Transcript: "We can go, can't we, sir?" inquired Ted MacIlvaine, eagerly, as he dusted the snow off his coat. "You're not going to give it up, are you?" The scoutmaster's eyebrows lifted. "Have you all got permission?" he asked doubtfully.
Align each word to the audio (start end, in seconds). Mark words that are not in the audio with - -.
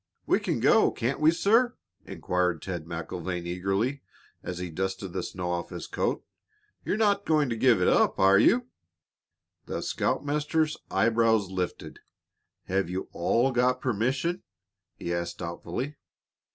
"We 0.25 0.39
can 0.39 0.59
go, 0.59 0.89
can't 0.89 1.19
we, 1.19 1.29
sir?" 1.29 1.75
inquired 2.07 2.63
Ted 2.63 2.87
MacIlvaine, 2.87 3.45
eagerly, 3.45 4.01
as 4.41 4.57
he 4.57 4.71
dusted 4.71 5.13
the 5.13 5.21
snow 5.21 5.51
off 5.51 5.69
his 5.69 5.85
coat. 5.85 6.25
"You're 6.83 6.97
not 6.97 7.23
going 7.23 7.49
to 7.49 7.55
give 7.55 7.79
it 7.83 7.87
up, 7.87 8.19
are 8.19 8.39
you?" 8.39 8.65
The 9.67 9.81
scoutmaster's 9.83 10.75
eyebrows 10.89 11.51
lifted. 11.51 11.99
"Have 12.63 12.89
you 12.89 13.09
all 13.13 13.51
got 13.51 13.79
permission?" 13.79 14.41
he 14.95 15.13
asked 15.13 15.37
doubtfully. 15.37 15.97